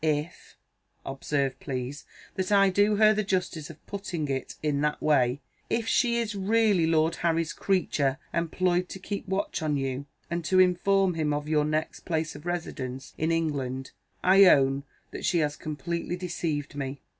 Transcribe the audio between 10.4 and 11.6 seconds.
to inform him of